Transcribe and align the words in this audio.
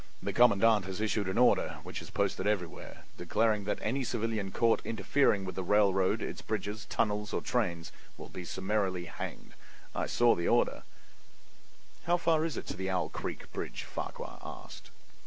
The 0.23 0.33
commandant 0.33 0.85
has 0.85 0.99
issued 0.99 1.27
an 1.29 1.37
order, 1.37 1.77
which 1.83 2.01
is 2.01 2.09
posted 2.09 2.47
everywhere, 2.47 3.03
declaring 3.19 3.65
that 3.65 3.77
any 3.83 4.03
civilian 4.03 4.49
caught 4.51 4.83
interfering 4.83 5.45
with 5.45 5.53
the 5.53 5.63
railroad, 5.63 6.23
its 6.23 6.41
bridges, 6.41 6.87
tunnels, 6.89 7.33
or 7.33 7.41
trains 7.41 7.91
will 8.17 8.27
be 8.29 8.43
summarily 8.43 9.05
hanged. 9.05 9.53
I 9.93 10.07
saw 10.07 10.33
the 10.33 10.47
order." 10.47 10.81
"How 12.05 12.17
far 12.17 12.43
is 12.45 12.57
it 12.57 12.65
to 12.69 12.75
the 12.75 12.89
Owl 12.89 13.09
Creek 13.09 13.53
bridge?" 13.53 13.83
Farquhar 13.83 14.39
asked. 14.41 14.89